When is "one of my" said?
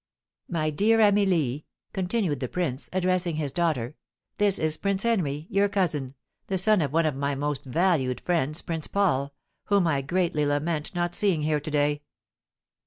6.91-7.35